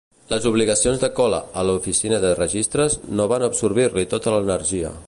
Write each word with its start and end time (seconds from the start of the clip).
Les 0.29 0.45
obligacions 0.51 1.03
de 1.03 1.09
Cole 1.19 1.41
a 1.63 1.65
l'oficina 1.71 2.21
de 2.25 2.33
registres 2.41 2.97
no 3.21 3.29
van 3.35 3.49
absorbir-li 3.51 4.09
tota 4.17 4.37
l'energia. 4.39 4.99